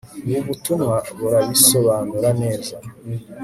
[0.27, 2.75] Ubu butumwa burabisobanura neza